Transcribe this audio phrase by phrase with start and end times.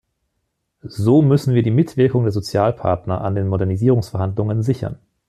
[0.81, 4.97] So müssen wir die Mitwirkung der Sozialpartner an den Modernisierungsverhandlungen sichern.